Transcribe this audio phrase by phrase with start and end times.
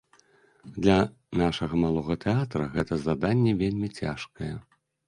[0.83, 0.95] Для
[1.43, 4.55] нашага малога тэатра гэта заданне вельмі цяжкае.